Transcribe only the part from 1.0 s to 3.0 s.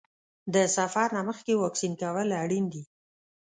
نه مخکې واکسین کول اړین دي.